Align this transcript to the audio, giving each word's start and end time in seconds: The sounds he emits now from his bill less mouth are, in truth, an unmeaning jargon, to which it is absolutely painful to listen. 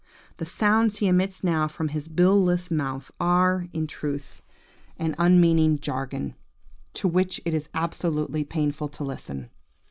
The 0.37 0.47
sounds 0.47 0.97
he 0.97 1.05
emits 1.05 1.43
now 1.43 1.67
from 1.67 1.89
his 1.89 2.07
bill 2.07 2.43
less 2.43 2.71
mouth 2.71 3.11
are, 3.19 3.67
in 3.71 3.85
truth, 3.85 4.41
an 4.97 5.13
unmeaning 5.19 5.77
jargon, 5.77 6.33
to 6.93 7.07
which 7.07 7.39
it 7.45 7.53
is 7.53 7.69
absolutely 7.75 8.43
painful 8.43 8.87
to 8.87 9.03
listen. 9.03 9.51